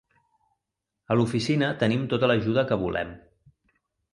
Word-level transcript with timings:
A 1.11 1.17
l'oficina 1.19 1.69
tenim 1.83 2.09
tota 2.15 2.31
l'ajuda 2.33 2.67
que 2.73 2.79
volem. 2.85 3.13